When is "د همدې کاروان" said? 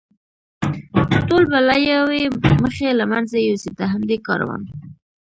3.79-4.61